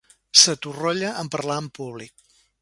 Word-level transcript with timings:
S'atorrolla 0.43 1.11
en 1.25 1.29
parlar 1.37 1.59
en 1.65 1.69
públic. 1.81 2.27